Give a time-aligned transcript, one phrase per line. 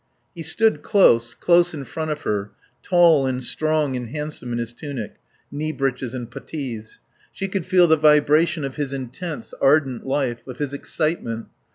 [0.33, 2.49] He stood close, close in front of her,
[2.81, 5.17] tall and strong and handsome in his tunic,
[5.51, 6.97] knee breeches and puttees.
[7.31, 11.49] She could feel the vibration of his intense, ardent life, of his excitement.